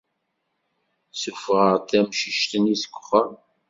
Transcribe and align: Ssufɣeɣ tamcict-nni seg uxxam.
Ssufɣeɣ 1.13 1.73
tamcict-nni 1.89 2.75
seg 2.81 2.93
uxxam. 2.99 3.31